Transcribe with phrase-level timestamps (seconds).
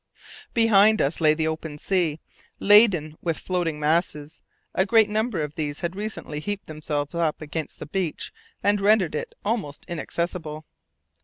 [0.55, 2.19] Behind us lay the open sea,
[2.59, 4.41] laden with floating masses;
[4.73, 8.33] a great number of these had recently heaped themselves up against the beach
[8.63, 10.65] and rendered it almost inaccessible.